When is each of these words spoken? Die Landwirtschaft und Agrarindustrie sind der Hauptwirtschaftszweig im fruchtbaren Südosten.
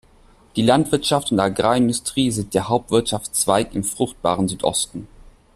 Die 0.55 0.63
Landwirtschaft 0.63 1.31
und 1.31 1.39
Agrarindustrie 1.39 2.31
sind 2.31 2.55
der 2.55 2.67
Hauptwirtschaftszweig 2.69 3.75
im 3.75 3.83
fruchtbaren 3.83 4.47
Südosten. 4.47 5.07